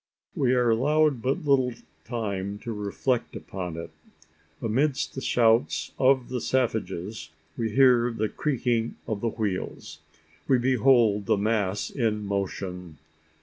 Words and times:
We 0.33 0.55
are 0.55 0.71
allowed 0.71 1.21
but 1.21 1.45
little 1.45 1.73
time 2.05 2.57
to 2.63 2.73
reflect 2.73 3.35
upon 3.35 3.77
it. 3.77 3.91
Amidst 4.59 5.13
the 5.13 5.21
shouts 5.21 5.91
of 5.99 6.29
the 6.29 6.41
savages, 6.41 7.29
we 7.55 7.73
hear 7.75 8.11
the 8.11 8.27
creaking 8.27 8.95
of 9.05 9.21
the 9.21 9.29
wheels; 9.29 9.99
we 10.47 10.57
behold 10.57 11.27
the 11.27 11.37
mass 11.37 11.91
in 11.91 12.25
motion! 12.25 12.97